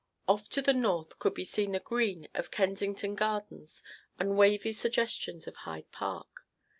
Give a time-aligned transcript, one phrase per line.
[0.27, 3.83] Off to the north could be seen the green of Kensington Gardens
[4.17, 6.47] and wavy suggestions of Hyde Park.